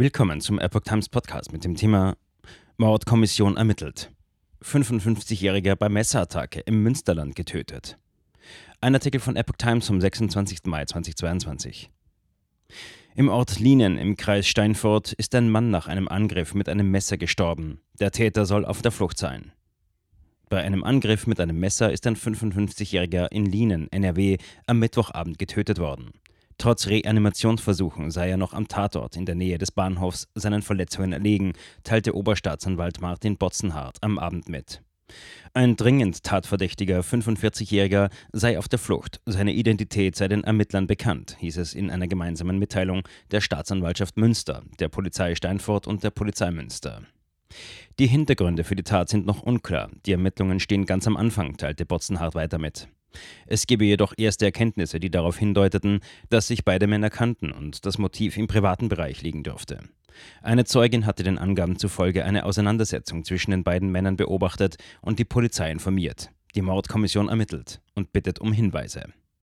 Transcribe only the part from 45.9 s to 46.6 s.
der Polizei